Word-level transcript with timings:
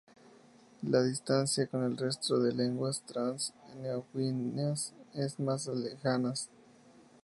La 0.81 1.03
distancia 1.03 1.67
con 1.67 1.83
el 1.83 1.95
resto 1.95 2.39
de 2.39 2.53
lenguas 2.53 3.03
trans-neoguineanas 3.05 4.93
es 5.13 5.39
más 5.39 5.67
lejanas. 5.67 6.49